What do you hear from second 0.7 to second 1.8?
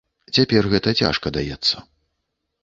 гэта цяжка даецца.